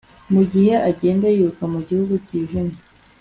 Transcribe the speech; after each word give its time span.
mugihe 0.33 0.73
agenda 0.89 1.25
yiruka 1.35 1.63
mu 1.73 1.79
gihu 1.87 2.13
cyijimye 2.25 2.77